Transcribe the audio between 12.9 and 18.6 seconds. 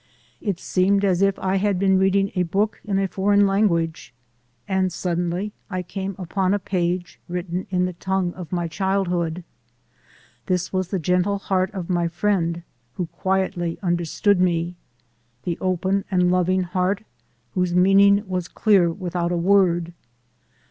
who quietly understood me, The open and loving heart whose meaning was